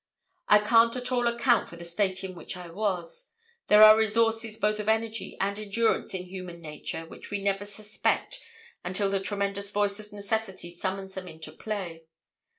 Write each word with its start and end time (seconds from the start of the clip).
I 0.47 0.57
can't 0.57 0.95
at 0.95 1.11
all 1.11 1.27
account 1.27 1.69
for 1.69 1.75
the 1.75 1.85
state 1.85 2.23
in 2.23 2.33
which 2.33 2.57
I 2.57 2.71
was. 2.71 3.29
There 3.67 3.83
are 3.83 3.95
resources 3.95 4.57
both 4.57 4.79
of 4.79 4.89
energy 4.89 5.37
and 5.39 5.59
endurance 5.59 6.15
in 6.15 6.23
human 6.23 6.57
nature 6.57 7.05
which 7.05 7.29
we 7.29 7.39
never 7.39 7.65
suspect 7.65 8.39
until 8.83 9.11
the 9.11 9.19
tremendous 9.19 9.69
voice 9.69 9.99
of 9.99 10.11
necessity 10.11 10.71
summons 10.71 11.13
them 11.13 11.27
into 11.27 11.51
play. 11.51 12.05